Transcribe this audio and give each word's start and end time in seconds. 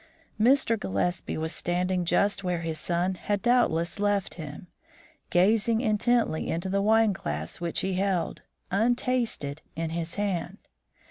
Mr. 0.41 0.79
Gillespie 0.79 1.37
was 1.37 1.51
standing 1.53 2.05
just 2.05 2.43
where 2.43 2.61
his 2.61 2.79
son 2.79 3.13
had 3.13 3.39
doubtless 3.43 3.99
left 3.99 4.33
him, 4.33 4.65
gazing 5.29 5.79
intently 5.79 6.49
into 6.49 6.69
the 6.69 6.81
wine 6.81 7.13
glass 7.13 7.61
which 7.61 7.81
he 7.81 7.93
held, 7.93 8.41
untasted, 8.71 9.61
in 9.75 9.91
his 9.91 10.15
hand. 10.15 10.57